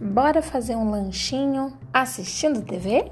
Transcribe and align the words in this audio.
Bora 0.00 0.40
fazer 0.40 0.76
um 0.76 0.88
lanchinho 0.88 1.76
assistindo 1.92 2.62
TV? 2.62 3.10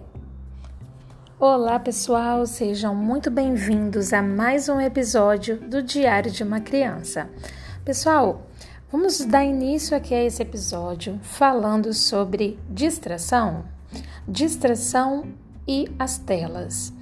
Olá, 1.37 1.81
pessoal, 1.81 2.47
sejam 2.47 2.95
muito 2.95 3.29
bem-vindos 3.29 4.12
a 4.12 4.22
mais 4.22 4.69
um 4.69 4.81
episódio 4.81 5.57
do 5.57 5.83
Diário 5.83 6.30
de 6.30 6.45
uma 6.45 6.61
Criança. 6.61 7.29
Pessoal, 7.85 8.46
vamos 8.88 9.19
dar 9.24 9.45
início 9.45 9.96
aqui 9.96 10.14
a 10.14 10.22
esse 10.22 10.41
episódio 10.41 11.19
falando 11.24 11.92
sobre 11.92 12.56
distração, 12.71 13.64
distração 14.28 15.27
e 15.67 15.88
as 15.99 16.18
telas. 16.18 16.92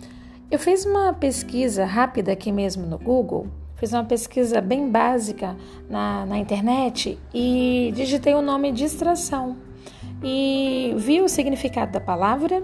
Eu 0.51 0.59
fiz 0.59 0.87
uma 0.87 1.13
pesquisa 1.13 1.85
rápida 1.85 2.33
aqui 2.33 2.51
mesmo 2.51 2.87
no 2.87 2.97
Google 2.97 3.49
fiz 3.77 3.93
uma 3.93 4.05
pesquisa 4.05 4.63
bem 4.63 4.91
básica 4.91 5.55
na, 5.91 6.25
na 6.25 6.39
internet 6.39 7.19
e 7.35 7.93
digitei 7.95 8.33
o 8.33 8.41
nome 8.41 8.73
distração 8.73 9.59
e 10.23 10.95
vi 10.97 11.21
o 11.21 11.29
significado 11.29 11.93
da 11.93 12.01
palavra 12.01 12.63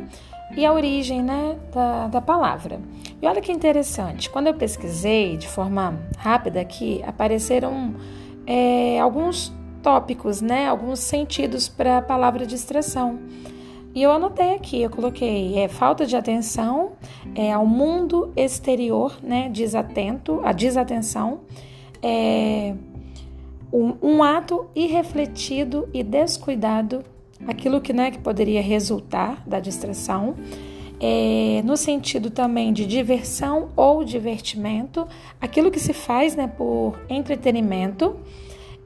e 0.57 0.65
a 0.67 0.73
origem 0.73 1.23
né, 1.23 1.57
da, 1.73 2.09
da 2.09 2.21
palavra. 2.21 2.81
E 3.21 3.27
olha 3.27 3.41
que 3.41 3.53
interessante, 3.53 4.29
quando 4.31 4.49
eu 4.49 4.55
pesquisei 4.55 5.37
de 5.37 5.47
forma 5.47 5.99
rápida 6.17 6.61
aqui, 6.61 7.03
apareceram 7.07 7.95
é, 8.47 8.99
alguns 8.99 9.53
tópicos, 9.83 10.41
né, 10.41 10.69
alguns 10.69 10.99
sentidos 11.01 11.69
para 11.69 11.99
a 11.99 12.03
palavra 12.03 12.47
distração. 12.47 13.19
E 13.95 14.03
eu 14.03 14.13
anotei 14.13 14.55
aqui, 14.55 14.83
eu 14.83 14.91
coloquei 14.91 15.59
é, 15.59 15.67
falta 15.67 16.07
de 16.07 16.17
atenção 16.17 16.93
é, 17.35 17.53
ao 17.53 17.67
mundo 17.67 18.33
exterior, 18.37 19.19
né, 19.23 19.49
desatento, 19.49 20.41
a 20.45 20.53
desatenção, 20.53 21.41
é, 22.01 22.75
um, 23.73 23.95
um 24.01 24.23
ato 24.23 24.67
irrefletido 24.75 25.89
e 25.93 26.03
descuidado, 26.05 27.03
aquilo 27.47 27.81
que, 27.81 27.93
né, 27.93 28.11
que 28.11 28.19
poderia 28.19 28.63
resultar 28.63 29.43
da 29.47 29.61
distração, 29.61 30.35
é, 31.01 31.63
no 31.65 31.77
sentido 31.77 32.31
também 32.31 32.73
de 32.73 32.85
diversão 32.85 33.71
ou 33.75 34.05
divertimento, 34.05 35.07
aquilo 35.41 35.71
que 35.71 35.81
se 35.81 35.93
faz 35.93 36.37
né, 36.37 36.47
por 36.47 37.01
entretenimento, 37.09 38.17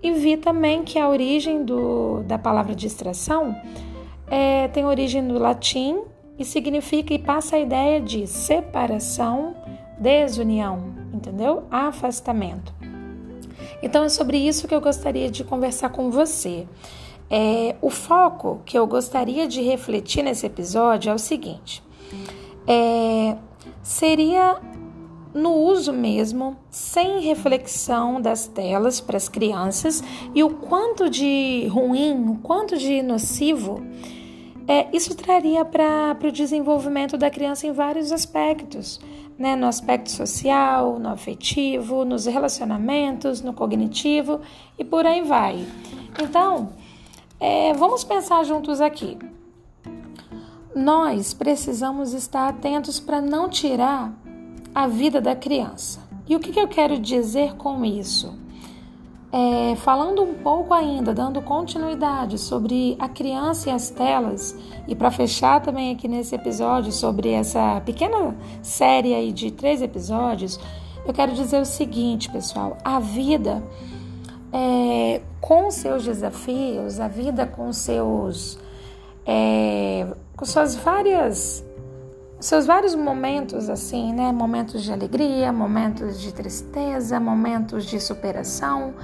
e 0.02 0.12
vi 0.12 0.36
também 0.36 0.84
que 0.84 0.98
a 0.98 1.08
origem 1.08 1.64
do, 1.64 2.22
da 2.24 2.38
palavra 2.38 2.74
distração 2.74 3.56
é, 4.28 4.68
tem 4.68 4.84
origem 4.84 5.22
no 5.22 5.38
latim 5.38 6.02
e 6.38 6.44
significa 6.44 7.14
e 7.14 7.18
passa 7.18 7.56
a 7.56 7.58
ideia 7.58 8.00
de 8.00 8.26
separação, 8.26 9.54
desunião, 9.98 10.94
entendeu? 11.12 11.64
Afastamento. 11.70 12.74
Então 13.82 14.04
é 14.04 14.08
sobre 14.08 14.36
isso 14.36 14.66
que 14.66 14.74
eu 14.74 14.80
gostaria 14.80 15.30
de 15.30 15.44
conversar 15.44 15.90
com 15.90 16.10
você. 16.10 16.66
É, 17.30 17.74
o 17.80 17.90
foco 17.90 18.60
que 18.64 18.78
eu 18.78 18.86
gostaria 18.86 19.48
de 19.48 19.62
refletir 19.62 20.22
nesse 20.22 20.46
episódio 20.46 21.10
é 21.10 21.14
o 21.14 21.18
seguinte: 21.18 21.82
é, 22.66 23.36
seria 23.82 24.60
no 25.34 25.52
uso 25.52 25.92
mesmo, 25.92 26.56
sem 26.70 27.20
reflexão 27.20 28.20
das 28.20 28.46
telas 28.46 29.00
para 29.00 29.16
as 29.16 29.28
crianças 29.28 30.02
e 30.32 30.44
o 30.44 30.50
quanto 30.50 31.10
de 31.10 31.66
ruim, 31.68 32.28
o 32.28 32.36
quanto 32.36 32.76
de 32.78 33.02
nocivo 33.02 33.82
é, 34.66 34.86
isso 34.94 35.14
traria 35.14 35.64
para 35.64 36.16
o 36.22 36.32
desenvolvimento 36.32 37.18
da 37.18 37.28
criança 37.28 37.66
em 37.66 37.72
vários 37.72 38.10
aspectos, 38.10 38.98
né? 39.38 39.54
no 39.54 39.66
aspecto 39.66 40.10
social, 40.10 40.98
no 40.98 41.10
afetivo, 41.10 42.04
nos 42.04 42.24
relacionamentos, 42.24 43.42
no 43.42 43.52
cognitivo 43.52 44.40
e 44.78 44.84
por 44.84 45.04
aí 45.04 45.20
vai. 45.20 45.66
Então, 46.22 46.70
é, 47.44 47.74
vamos 47.74 48.02
pensar 48.02 48.42
juntos 48.44 48.80
aqui. 48.80 49.18
Nós 50.74 51.34
precisamos 51.34 52.14
estar 52.14 52.48
atentos 52.48 52.98
para 52.98 53.20
não 53.20 53.50
tirar 53.50 54.14
a 54.74 54.86
vida 54.86 55.20
da 55.20 55.36
criança. 55.36 56.00
E 56.26 56.34
o 56.34 56.40
que, 56.40 56.52
que 56.52 56.58
eu 56.58 56.66
quero 56.66 56.98
dizer 56.98 57.54
com 57.56 57.84
isso? 57.84 58.34
É, 59.30 59.76
falando 59.76 60.22
um 60.22 60.32
pouco 60.32 60.72
ainda, 60.72 61.12
dando 61.12 61.42
continuidade 61.42 62.38
sobre 62.38 62.96
a 62.98 63.10
criança 63.10 63.68
e 63.68 63.72
as 63.72 63.90
telas, 63.90 64.56
e 64.88 64.94
para 64.94 65.10
fechar 65.10 65.60
também 65.60 65.92
aqui 65.92 66.08
nesse 66.08 66.34
episódio 66.34 66.92
sobre 66.92 67.28
essa 67.28 67.82
pequena 67.84 68.34
série 68.62 69.12
aí 69.12 69.32
de 69.32 69.50
três 69.50 69.82
episódios, 69.82 70.58
eu 71.04 71.12
quero 71.12 71.32
dizer 71.32 71.60
o 71.60 71.66
seguinte, 71.66 72.30
pessoal: 72.30 72.78
a 72.82 72.98
vida 72.98 73.62
é, 74.54 75.20
com 75.40 75.68
seus 75.72 76.04
desafios, 76.04 77.00
a 77.00 77.08
vida 77.08 77.44
com 77.44 77.72
seus 77.72 78.56
é, 79.26 80.06
com 80.36 80.44
suas 80.44 80.76
várias 80.76 81.64
seus 82.38 82.64
vários 82.64 82.94
momentos 82.94 83.68
assim, 83.68 84.12
né? 84.12 84.30
Momentos 84.30 84.84
de 84.84 84.92
alegria, 84.92 85.52
momentos 85.52 86.20
de 86.20 86.32
tristeza, 86.32 87.18
momentos 87.18 87.84
de 87.84 87.98
superação, 87.98 88.94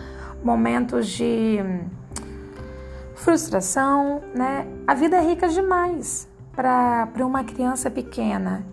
momentos 0.44 1.08
de 1.08 1.58
frustração, 3.16 4.22
né? 4.32 4.68
A 4.86 4.94
vida 4.94 5.16
é 5.16 5.20
rica 5.20 5.48
demais 5.48 6.28
para 6.54 7.08
uma 7.26 7.42
criança 7.42 7.90
pequena 7.90 8.64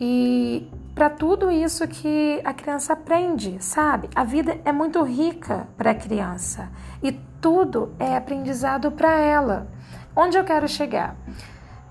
e 0.00 0.66
para 0.94 1.10
tudo 1.10 1.50
isso 1.50 1.86
que 1.86 2.40
a 2.42 2.54
criança 2.54 2.94
aprende, 2.94 3.56
sabe? 3.60 4.08
A 4.14 4.24
vida 4.24 4.58
é 4.64 4.72
muito 4.72 5.02
rica 5.02 5.68
para 5.76 5.90
a 5.90 5.94
criança 5.94 6.70
e 7.02 7.12
tudo 7.40 7.92
é 7.98 8.16
aprendizado 8.16 8.90
para 8.90 9.18
ela. 9.18 9.68
Onde 10.16 10.38
eu 10.38 10.44
quero 10.44 10.66
chegar? 10.66 11.14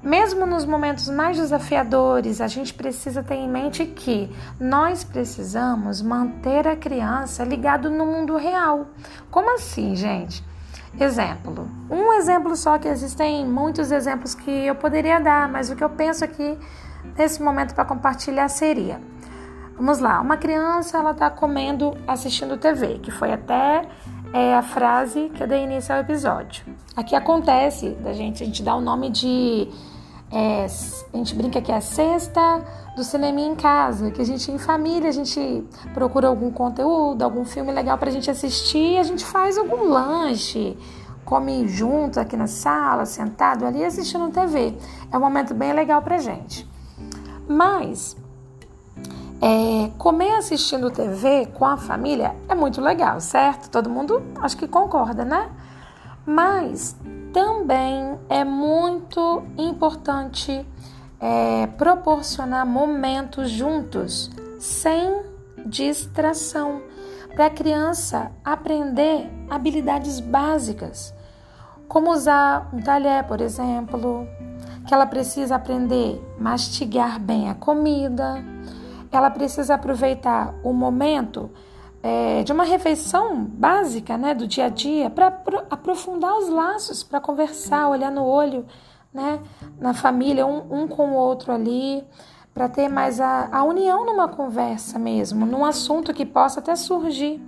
Mesmo 0.01 0.45
nos 0.45 0.65
momentos 0.65 1.09
mais 1.09 1.37
desafiadores, 1.37 2.39
a 2.39 2.47
gente 2.47 2.73
precisa 2.73 3.21
ter 3.21 3.35
em 3.35 3.49
mente 3.49 3.85
que 3.85 4.33
nós 4.59 5.03
precisamos 5.03 6.01
manter 6.01 6.67
a 6.67 6.75
criança 6.75 7.43
ligado 7.43 7.89
no 7.89 8.05
mundo 8.05 8.37
real. 8.37 8.87
Como 9.29 9.53
assim, 9.53 9.95
gente? 9.95 10.43
Exemplo. 10.99 11.69
Um 11.89 12.13
exemplo 12.13 12.55
só 12.55 12.77
que 12.77 12.87
existem 12.87 13.45
muitos 13.45 13.91
exemplos 13.91 14.33
que 14.33 14.49
eu 14.49 14.75
poderia 14.75 15.19
dar, 15.19 15.49
mas 15.49 15.69
o 15.69 15.75
que 15.75 15.83
eu 15.83 15.89
penso 15.89 16.23
aqui 16.23 16.57
nesse 17.17 17.41
momento 17.41 17.73
para 17.73 17.85
compartilhar 17.85 18.47
seria: 18.49 19.01
Vamos 19.75 19.99
lá, 19.99 20.19
uma 20.19 20.37
criança 20.37 20.97
ela 20.97 21.11
está 21.11 21.29
comendo, 21.29 21.97
assistindo 22.07 22.57
TV, 22.57 22.99
que 22.99 23.11
foi 23.11 23.31
até 23.31 23.87
é, 24.33 24.53
a 24.53 24.61
frase 24.61 25.29
que 25.33 25.41
eu 25.41 25.47
dei 25.47 25.63
início 25.63 25.93
ao 25.95 26.01
episódio. 26.01 26.65
Aqui 26.95 27.15
acontece 27.15 27.91
da 27.91 28.13
gente, 28.13 28.43
a 28.43 28.45
gente 28.45 28.61
dá 28.61 28.75
o 28.75 28.81
nome 28.81 29.09
de 29.09 29.69
é, 30.31 30.65
a 31.13 31.17
gente 31.17 31.33
brinca 31.33 31.59
que 31.59 31.71
é 31.71 31.77
a 31.77 31.81
sexta 31.81 32.63
do 32.95 33.03
cinema 33.03 33.39
em 33.39 33.55
casa, 33.55 34.11
que 34.11 34.21
a 34.21 34.25
gente 34.25 34.51
em 34.51 34.59
família, 34.59 35.09
a 35.09 35.13
gente 35.13 35.63
procura 35.93 36.27
algum 36.27 36.51
conteúdo, 36.51 37.23
algum 37.23 37.45
filme 37.45 37.71
legal 37.71 37.97
para 37.97 38.09
a 38.09 38.11
gente 38.11 38.29
assistir, 38.29 38.97
a 38.97 39.03
gente 39.03 39.25
faz 39.25 39.57
algum 39.57 39.89
lanche, 39.89 40.77
come 41.25 41.67
junto 41.67 42.19
aqui 42.19 42.37
na 42.37 42.47
sala, 42.47 43.05
sentado 43.05 43.65
ali 43.65 43.83
assistindo 43.83 44.29
TV. 44.29 44.75
É 45.11 45.17
um 45.17 45.21
momento 45.21 45.53
bem 45.55 45.73
legal 45.73 46.01
para 46.01 46.17
gente. 46.19 46.68
Mas 47.49 48.15
é, 49.41 49.89
comer 49.97 50.35
assistindo 50.35 50.91
TV 50.91 51.47
com 51.47 51.65
a 51.65 51.77
família 51.77 52.35
é 52.47 52.53
muito 52.53 52.79
legal, 52.79 53.19
certo? 53.19 53.71
Todo 53.71 53.89
mundo 53.89 54.21
acho 54.39 54.55
que 54.55 54.67
concorda, 54.67 55.25
né? 55.25 55.49
Mas 56.23 56.95
também 57.33 58.19
é 58.29 58.43
muito 58.43 59.41
importante 59.57 60.63
é, 61.19 61.65
proporcionar 61.65 62.67
momentos 62.67 63.49
juntos, 63.49 64.29
sem 64.59 65.23
distração, 65.65 66.83
para 67.33 67.47
a 67.47 67.49
criança 67.49 68.31
aprender 68.45 69.27
habilidades 69.49 70.19
básicas, 70.19 71.13
como 71.87 72.11
usar 72.11 72.69
um 72.71 72.79
talher, 72.79 73.23
por 73.23 73.41
exemplo, 73.41 74.27
que 74.89 74.93
ela 74.95 75.05
precisa 75.05 75.55
aprender 75.55 76.19
mastigar 76.39 77.19
bem 77.19 77.47
a 77.47 77.53
comida, 77.53 78.43
ela 79.11 79.29
precisa 79.29 79.75
aproveitar 79.75 80.55
o 80.63 80.73
momento 80.73 81.51
é, 82.01 82.41
de 82.41 82.51
uma 82.51 82.63
refeição 82.63 83.43
básica 83.43 84.17
né, 84.17 84.33
do 84.33 84.47
dia 84.47 84.65
a 84.65 84.69
dia 84.69 85.07
para 85.11 85.27
aprofundar 85.69 86.35
os 86.35 86.49
laços, 86.49 87.03
para 87.03 87.21
conversar, 87.21 87.87
olhar 87.87 88.11
no 88.11 88.25
olho 88.25 88.65
né, 89.13 89.39
na 89.79 89.93
família, 89.93 90.47
um, 90.47 90.81
um 90.81 90.87
com 90.87 91.11
o 91.11 91.13
outro 91.13 91.53
ali, 91.53 92.03
para 92.51 92.67
ter 92.67 92.89
mais 92.89 93.21
a, 93.21 93.47
a 93.51 93.63
união 93.63 94.07
numa 94.07 94.27
conversa 94.27 94.97
mesmo, 94.97 95.45
num 95.45 95.63
assunto 95.63 96.15
que 96.15 96.25
possa 96.25 96.61
até 96.61 96.75
surgir. 96.75 97.39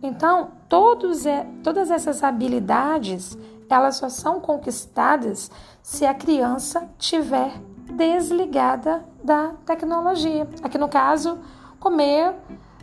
Então, 0.00 0.50
todos, 0.68 1.24
todas 1.64 1.90
essas 1.90 2.22
habilidades, 2.22 3.36
elas 3.68 3.96
só 3.96 4.08
são 4.08 4.40
conquistadas 4.40 5.50
se 5.82 6.06
a 6.06 6.14
criança 6.14 6.88
tiver 6.98 7.52
desligada 7.90 9.04
da 9.22 9.52
tecnologia. 9.64 10.48
Aqui 10.62 10.78
no 10.78 10.88
caso, 10.88 11.38
comer 11.80 12.34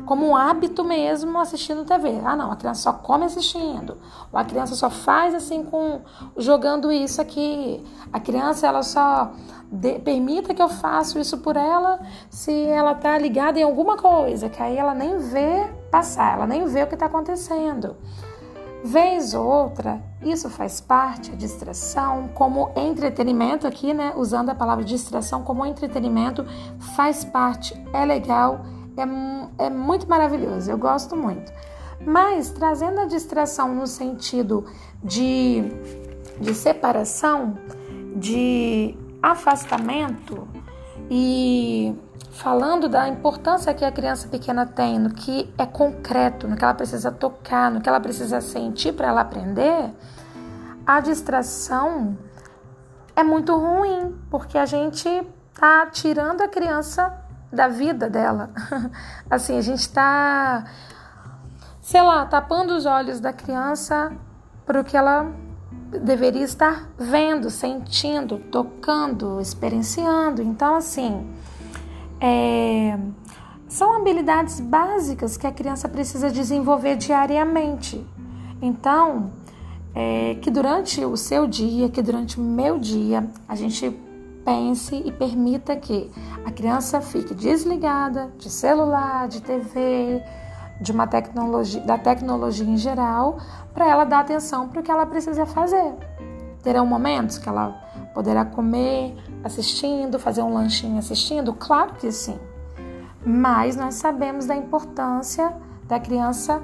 como 0.05 0.27
um 0.27 0.35
hábito 0.35 0.83
mesmo 0.83 1.39
assistindo 1.39 1.85
TV. 1.85 2.19
Ah, 2.23 2.35
não, 2.35 2.51
a 2.51 2.55
criança 2.55 2.81
só 2.81 2.93
come 2.93 3.25
assistindo. 3.25 3.97
Ou 4.31 4.39
a 4.39 4.43
criança 4.43 4.75
só 4.75 4.89
faz 4.89 5.33
assim 5.33 5.63
com 5.63 6.01
jogando 6.35 6.91
isso 6.91 7.21
aqui. 7.21 7.83
A 8.11 8.19
criança 8.19 8.67
ela 8.67 8.83
só 8.83 9.31
de, 9.71 9.99
permita 9.99 10.53
que 10.53 10.61
eu 10.61 10.69
faça 10.69 11.19
isso 11.19 11.37
por 11.37 11.55
ela 11.55 11.99
se 12.29 12.51
ela 12.67 12.93
tá 12.93 13.17
ligada 13.17 13.59
em 13.59 13.63
alguma 13.63 13.97
coisa, 13.97 14.49
que 14.49 14.61
aí 14.61 14.77
ela 14.77 14.93
nem 14.93 15.17
vê 15.17 15.69
passar, 15.89 16.33
ela 16.33 16.47
nem 16.47 16.65
vê 16.65 16.83
o 16.83 16.87
que 16.87 16.95
está 16.95 17.05
acontecendo. 17.05 17.95
Vez 18.85 19.33
ou 19.33 19.43
outra, 19.43 19.99
isso 20.21 20.47
faz 20.47 20.79
parte, 20.79 21.31
a 21.31 21.35
distração, 21.35 22.29
como 22.35 22.71
entretenimento 22.75 23.65
aqui, 23.65 23.95
né? 23.95 24.13
Usando 24.15 24.51
a 24.51 24.55
palavra 24.55 24.83
distração 24.83 25.41
como 25.41 25.65
entretenimento, 25.65 26.45
faz 26.95 27.25
parte, 27.25 27.73
é 27.91 28.05
legal, 28.05 28.63
é, 28.95 29.65
é 29.65 29.69
muito 29.71 30.07
maravilhoso, 30.07 30.69
eu 30.69 30.77
gosto 30.77 31.17
muito. 31.17 31.51
Mas 32.05 32.51
trazendo 32.51 32.99
a 32.99 33.05
distração 33.05 33.73
no 33.73 33.87
sentido 33.87 34.67
de, 35.03 35.63
de 36.39 36.53
separação, 36.53 37.57
de 38.15 38.95
afastamento 39.19 40.47
e 41.09 41.95
falando 42.35 42.89
da 42.89 43.07
importância 43.07 43.73
que 43.73 43.85
a 43.85 43.91
criança 43.91 44.27
pequena 44.27 44.65
tem 44.65 44.99
no 44.99 45.09
que 45.09 45.51
é 45.57 45.65
concreto, 45.65 46.47
no 46.47 46.57
que 46.57 46.63
ela 46.63 46.73
precisa 46.73 47.09
tocar, 47.09 47.71
no 47.71 47.79
que 47.79 47.87
ela 47.87 47.99
precisa 47.99 48.41
sentir 48.41 48.91
para 48.91 49.07
ela 49.07 49.21
aprender, 49.21 49.93
a 50.85 50.99
distração 50.99 52.17
é 53.15 53.23
muito 53.23 53.55
ruim, 53.55 54.19
porque 54.29 54.57
a 54.57 54.65
gente 54.65 55.25
tá 55.53 55.85
tirando 55.85 56.41
a 56.41 56.47
criança 56.49 57.11
da 57.51 57.69
vida 57.69 58.09
dela. 58.09 58.49
assim, 59.31 59.57
a 59.57 59.61
gente 59.61 59.79
está, 59.79 60.65
sei 61.81 62.01
lá, 62.01 62.25
tapando 62.25 62.75
os 62.75 62.85
olhos 62.85 63.21
da 63.21 63.31
criança 63.31 64.11
para 64.65 64.81
o 64.81 64.83
que 64.83 64.97
ela 64.97 65.31
deveria 66.03 66.43
estar 66.43 66.89
vendo, 66.97 67.49
sentindo, 67.49 68.39
tocando, 68.51 69.39
experienciando. 69.39 70.41
Então, 70.41 70.75
assim, 70.75 71.25
é, 72.19 72.97
são 73.67 73.95
habilidades 73.95 74.59
básicas 74.59 75.37
que 75.37 75.47
a 75.47 75.51
criança 75.51 75.89
precisa 75.89 76.31
desenvolver 76.31 76.95
diariamente. 76.95 78.05
Então, 78.61 79.31
é, 79.93 80.35
que 80.41 80.49
durante 80.49 81.03
o 81.03 81.15
seu 81.17 81.47
dia, 81.47 81.89
que 81.89 82.01
durante 82.01 82.39
o 82.39 82.43
meu 82.43 82.79
dia, 82.79 83.27
a 83.47 83.55
gente 83.55 83.89
pense 84.43 84.95
e 84.95 85.11
permita 85.11 85.75
que 85.75 86.11
a 86.45 86.51
criança 86.51 87.01
fique 87.01 87.33
desligada 87.33 88.31
de 88.37 88.49
celular, 88.49 89.27
de 89.27 89.41
TV, 89.41 90.21
de 90.79 90.91
uma 90.91 91.07
tecnologia, 91.07 91.81
da 91.81 91.97
tecnologia 91.97 92.65
em 92.65 92.77
geral, 92.77 93.37
para 93.73 93.89
ela 93.89 94.03
dar 94.03 94.19
atenção 94.19 94.67
para 94.67 94.79
o 94.79 94.83
que 94.83 94.91
ela 94.91 95.05
precisa 95.05 95.45
fazer. 95.45 95.93
Terão 96.61 96.85
momentos 96.85 97.37
que 97.37 97.49
ela 97.49 97.84
poderá 98.15 98.45
comer 98.45 99.13
assistindo, 99.43 100.17
fazer 100.17 100.41
um 100.41 100.53
lanchinho 100.53 100.97
assistindo? 100.97 101.53
Claro 101.53 101.95
que 101.95 102.09
sim. 102.13 102.39
Mas 103.25 103.75
nós 103.75 103.95
sabemos 103.95 104.45
da 104.45 104.55
importância 104.55 105.53
da 105.83 105.99
criança 105.99 106.63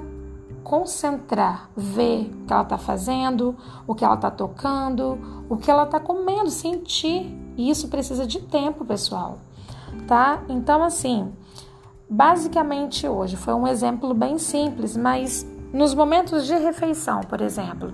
concentrar, 0.64 1.68
ver 1.76 2.32
o 2.32 2.46
que 2.46 2.52
ela 2.52 2.62
está 2.62 2.78
fazendo, 2.78 3.54
o 3.86 3.94
que 3.94 4.04
ela 4.04 4.14
está 4.14 4.30
tocando, 4.30 5.44
o 5.48 5.56
que 5.56 5.70
ela 5.70 5.82
está 5.84 6.00
comendo, 6.00 6.50
sentir. 6.50 7.38
E 7.56 7.68
isso 7.68 7.88
precisa 7.88 8.26
de 8.26 8.40
tempo, 8.40 8.84
pessoal. 8.84 9.38
Tá? 10.06 10.42
Então, 10.48 10.82
assim, 10.82 11.32
basicamente 12.08 13.06
hoje 13.06 13.36
foi 13.36 13.52
um 13.52 13.66
exemplo 13.66 14.14
bem 14.14 14.38
simples, 14.38 14.96
mas 14.96 15.46
nos 15.72 15.94
momentos 15.94 16.46
de 16.46 16.54
refeição, 16.56 17.20
por 17.20 17.42
exemplo, 17.42 17.92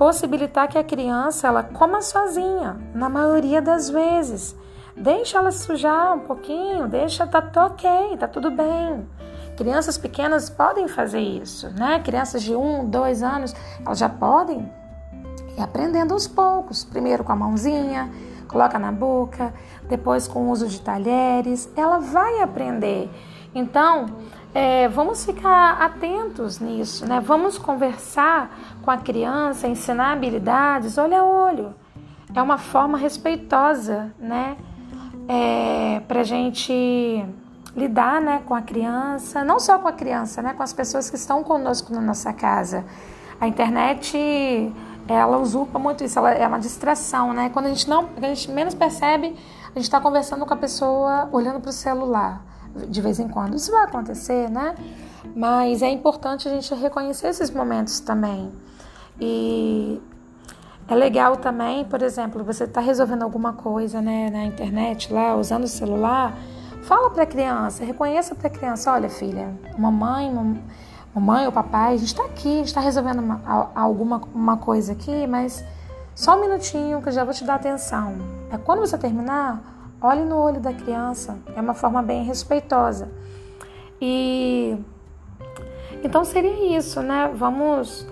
possibilitar 0.00 0.66
que 0.66 0.78
a 0.78 0.82
criança 0.82 1.46
ela 1.46 1.62
coma 1.62 2.00
sozinha, 2.00 2.80
na 2.94 3.10
maioria 3.10 3.60
das 3.60 3.90
vezes. 3.90 4.56
Deixa 4.96 5.36
ela 5.36 5.50
sujar 5.50 6.14
um 6.14 6.20
pouquinho, 6.20 6.88
deixa 6.88 7.26
tá, 7.26 7.46
ok, 7.66 8.16
tá 8.16 8.26
tudo 8.26 8.50
bem. 8.50 9.06
Crianças 9.58 9.98
pequenas 9.98 10.48
podem 10.48 10.88
fazer 10.88 11.20
isso, 11.20 11.68
né? 11.74 12.00
Crianças 12.02 12.42
de 12.42 12.56
um, 12.56 12.88
dois 12.88 13.22
anos, 13.22 13.54
elas 13.84 13.98
já 13.98 14.08
podem 14.08 14.72
ir 15.54 15.60
aprendendo 15.60 16.14
aos 16.14 16.26
poucos. 16.26 16.82
Primeiro 16.82 17.22
com 17.22 17.32
a 17.32 17.36
mãozinha, 17.36 18.10
coloca 18.48 18.78
na 18.78 18.90
boca, 18.90 19.52
depois 19.86 20.26
com 20.26 20.46
o 20.46 20.50
uso 20.50 20.66
de 20.66 20.80
talheres. 20.80 21.70
Ela 21.76 21.98
vai 21.98 22.40
aprender. 22.40 23.10
Então, 23.54 24.06
é, 24.52 24.88
vamos 24.88 25.24
ficar 25.24 25.80
atentos 25.80 26.58
nisso, 26.58 27.06
né? 27.06 27.20
Vamos 27.20 27.56
conversar 27.56 28.50
com 28.82 28.90
a 28.90 28.96
criança, 28.96 29.68
ensinar 29.68 30.12
habilidades 30.12 30.98
olho 30.98 31.16
a 31.16 31.24
olho. 31.24 31.74
É 32.34 32.42
uma 32.42 32.58
forma 32.58 32.98
respeitosa, 32.98 34.12
né? 34.18 34.56
É, 35.28 36.00
para 36.08 36.24
gente 36.24 37.24
lidar 37.76 38.20
né, 38.20 38.42
com 38.44 38.52
a 38.52 38.60
criança, 38.60 39.44
não 39.44 39.60
só 39.60 39.78
com 39.78 39.86
a 39.86 39.92
criança, 39.92 40.42
né, 40.42 40.52
com 40.52 40.62
as 40.62 40.72
pessoas 40.72 41.08
que 41.08 41.14
estão 41.14 41.44
conosco 41.44 41.92
na 41.92 42.00
nossa 42.00 42.32
casa. 42.32 42.84
A 43.40 43.46
internet, 43.46 44.18
ela 45.06 45.38
usurpa 45.38 45.78
muito 45.78 46.02
isso, 46.02 46.18
ela 46.18 46.32
é 46.32 46.44
uma 46.48 46.58
distração, 46.58 47.32
né? 47.32 47.48
Quando 47.50 47.66
a 47.66 47.68
gente 47.68 47.88
não, 47.88 48.08
a 48.16 48.26
gente 48.26 48.50
menos 48.50 48.74
percebe, 48.74 49.36
a 49.66 49.78
gente 49.78 49.84
está 49.84 50.00
conversando 50.00 50.44
com 50.44 50.52
a 50.52 50.56
pessoa 50.56 51.28
olhando 51.30 51.60
para 51.60 51.70
o 51.70 51.72
celular 51.72 52.49
de 52.88 53.00
vez 53.00 53.18
em 53.18 53.28
quando. 53.28 53.54
Isso 53.54 53.70
vai 53.70 53.84
acontecer, 53.84 54.50
né? 54.50 54.74
Mas 55.34 55.82
é 55.82 55.90
importante 55.90 56.48
a 56.48 56.50
gente 56.50 56.74
reconhecer 56.74 57.28
esses 57.28 57.50
momentos 57.50 58.00
também. 58.00 58.50
E 59.20 60.00
é 60.88 60.94
legal 60.94 61.36
também, 61.36 61.84
por 61.84 62.02
exemplo, 62.02 62.42
você 62.42 62.64
está 62.64 62.80
resolvendo 62.80 63.22
alguma 63.22 63.52
coisa 63.52 64.00
né, 64.00 64.30
na 64.30 64.44
internet 64.44 65.12
lá, 65.12 65.36
usando 65.36 65.64
o 65.64 65.68
celular 65.68 66.36
Fala 66.82 67.10
para 67.10 67.24
a 67.24 67.26
criança, 67.26 67.84
reconheça 67.84 68.34
para 68.34 68.48
a 68.48 68.50
criança, 68.50 68.92
olha 68.92 69.08
filha, 69.08 69.54
mamãe, 69.78 70.32
mamãe 71.14 71.46
ou 71.46 71.52
papai, 71.52 71.94
a 71.94 71.96
gente 71.96 72.08
está 72.08 72.24
aqui, 72.24 72.48
a 72.48 72.56
gente 72.56 72.66
está 72.66 72.80
resolvendo 72.80 73.18
uma, 73.18 73.70
alguma 73.74 74.22
uma 74.34 74.56
coisa 74.56 74.92
aqui, 74.92 75.26
mas 75.26 75.64
só 76.14 76.36
um 76.36 76.40
minutinho 76.40 77.02
que 77.02 77.08
eu 77.08 77.12
já 77.12 77.22
vou 77.22 77.34
te 77.34 77.44
dar 77.44 77.56
atenção. 77.56 78.14
É 78.50 78.56
quando 78.56 78.80
você 78.80 78.96
terminar, 78.96 79.62
olhe 80.00 80.24
no 80.24 80.36
olho 80.36 80.60
da 80.60 80.72
criança, 80.72 81.38
é 81.54 81.60
uma 81.60 81.74
forma 81.74 82.02
bem 82.02 82.24
respeitosa. 82.24 83.08
E 84.00 84.76
então 86.02 86.24
seria 86.24 86.76
isso, 86.76 87.02
né? 87.02 87.30
Vamos 87.34 88.06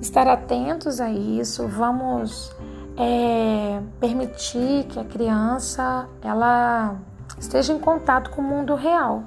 estar 0.00 0.26
atentos 0.26 1.00
a 1.00 1.10
isso, 1.10 1.68
vamos 1.68 2.54
é, 2.96 3.80
permitir 4.00 4.84
que 4.88 4.98
a 4.98 5.04
criança 5.04 6.08
ela 6.22 6.96
esteja 7.38 7.72
em 7.72 7.78
contato 7.78 8.30
com 8.30 8.42
o 8.42 8.44
mundo 8.44 8.74
real. 8.74 9.24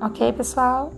Ok, 0.00 0.32
pessoal? 0.32 0.92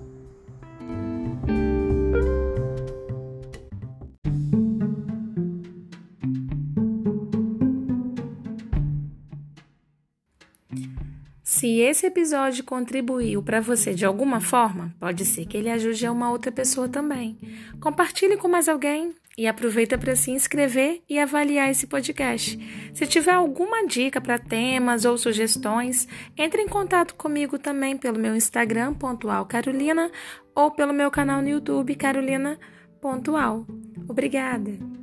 Se 11.62 11.78
esse 11.78 12.06
episódio 12.06 12.64
contribuiu 12.64 13.40
para 13.40 13.60
você 13.60 13.94
de 13.94 14.04
alguma 14.04 14.40
forma, 14.40 14.92
pode 14.98 15.24
ser 15.24 15.46
que 15.46 15.56
ele 15.56 15.70
ajude 15.70 16.04
a 16.04 16.10
uma 16.10 16.28
outra 16.28 16.50
pessoa 16.50 16.88
também. 16.88 17.38
Compartilhe 17.80 18.36
com 18.36 18.48
mais 18.48 18.68
alguém 18.68 19.14
e 19.38 19.46
aproveita 19.46 19.96
para 19.96 20.16
se 20.16 20.32
inscrever 20.32 21.04
e 21.08 21.20
avaliar 21.20 21.70
esse 21.70 21.86
podcast. 21.86 22.58
Se 22.92 23.06
tiver 23.06 23.30
alguma 23.30 23.86
dica 23.86 24.20
para 24.20 24.40
temas 24.40 25.04
ou 25.04 25.16
sugestões, 25.16 26.08
entre 26.36 26.62
em 26.62 26.68
contato 26.68 27.14
comigo 27.14 27.56
também 27.60 27.96
pelo 27.96 28.18
meu 28.18 28.34
Instagram, 28.34 28.94
pontual 28.94 29.46
Carolina, 29.46 30.10
ou 30.56 30.68
pelo 30.68 30.92
meu 30.92 31.12
canal 31.12 31.40
no 31.40 31.48
YouTube, 31.48 31.94
Carolina 31.94 32.58
Pontual. 33.00 33.64
Obrigada! 34.08 35.01